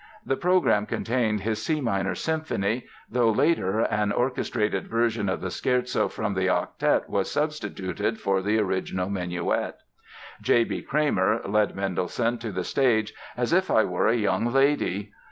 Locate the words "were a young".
13.83-14.47